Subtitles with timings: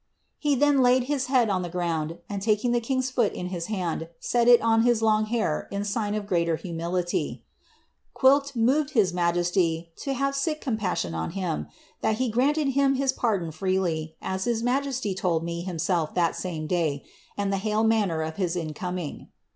[0.39, 3.67] He then laid his head on the ground, and taking the king's foot with his
[3.67, 7.45] hand, set it on his long hair in sign of greater humility;
[8.15, 11.67] '^ quhilk moved his majesty to have sic compassion on him,
[12.01, 16.65] that he granted him his pardon freely, as his majesty told me himself that same
[16.65, 17.03] day,
[17.37, 19.27] and the hail manner of his incoming."